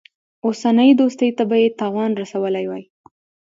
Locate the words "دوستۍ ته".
1.01-1.43